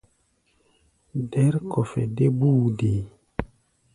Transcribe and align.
Dɛ̌r-kɔfɛ 1.31 2.01
dé 2.15 2.25
búu 2.37 2.63
deé. 2.79 3.01